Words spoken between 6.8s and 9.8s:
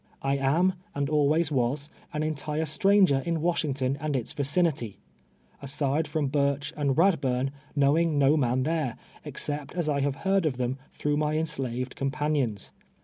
Ivadbnrn, knowing no man there, except